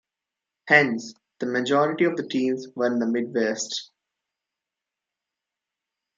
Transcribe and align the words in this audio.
Hence, 0.65 1.13
the 1.37 1.45
majority 1.45 2.05
of 2.05 2.17
the 2.17 2.27
teams 2.27 2.65
were 2.75 2.87
in 2.87 2.97
the 2.97 3.05
Midwest. 3.05 3.91